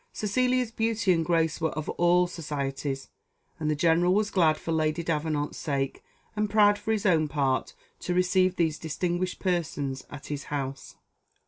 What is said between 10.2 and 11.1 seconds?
his house.